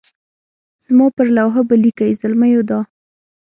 زما 0.85 1.07
پر 1.15 1.27
لوحه 1.35 1.61
به 1.67 1.75
لیکئ 1.83 2.11
زلمیو 2.21 2.61
دا. 2.69 2.79